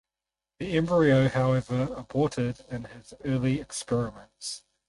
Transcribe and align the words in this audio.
The 0.57 0.75
Embryo 0.75 1.27
however 1.29 1.93
aborted 1.95 2.65
in 2.71 2.85
his 2.85 3.13
early 3.23 3.59
experiments. 3.61 4.63